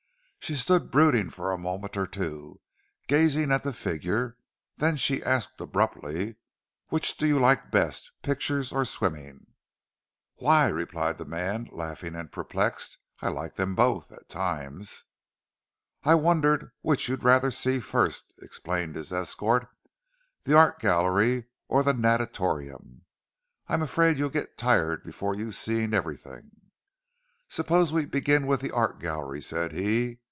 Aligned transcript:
She 0.43 0.55
stood 0.57 0.91
brooding 0.91 1.29
for 1.29 1.51
a 1.53 1.57
moment 1.57 1.95
or 1.95 2.05
two, 2.07 2.59
gazing 3.07 3.51
at 3.53 3.61
the 3.63 3.71
figure. 3.71 4.37
Then 4.77 4.97
she 4.97 5.23
asked, 5.23 5.61
abruptly, 5.61 6.35
"Which 6.89 7.15
do 7.15 7.25
you 7.27 7.39
like 7.39 7.71
best, 7.71 8.11
pictures 8.23 8.73
or 8.73 8.83
swimming?" 8.83 9.47
"Why," 10.37 10.67
replied 10.67 11.17
the 11.19 11.23
man, 11.25 11.69
laughing 11.71 12.15
and 12.15 12.29
perplexed, 12.31 12.97
"I 13.21 13.29
like 13.29 13.55
them 13.55 13.75
both, 13.75 14.11
at 14.11 14.27
times." 14.27 15.05
"I 16.03 16.15
wondered 16.15 16.71
which 16.81 17.07
you'd 17.07 17.23
rather 17.23 17.49
see 17.51 17.79
first," 17.79 18.25
explained 18.41 18.95
his 18.97 19.13
escort; 19.13 19.69
"the 20.43 20.53
art 20.55 20.79
gallery 20.79 21.45
or 21.69 21.81
the 21.83 21.93
natatorium. 21.93 23.05
I'm 23.69 23.83
afraid 23.83 24.17
you'll 24.17 24.29
get 24.29 24.57
tired 24.57 25.01
before 25.05 25.33
you've 25.35 25.55
seen 25.55 25.93
every 25.93 26.17
thing." 26.17 26.49
"Suppose 27.47 27.93
we 27.93 28.05
begin 28.05 28.47
with 28.47 28.59
the 28.59 28.71
art 28.71 28.99
gallery," 28.99 29.41
said 29.41 29.71
he. 29.71 30.17